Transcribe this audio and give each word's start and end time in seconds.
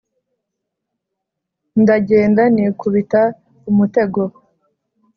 ndagenda 1.81 2.43
nikubita 2.53 3.21
umutego, 3.69 4.21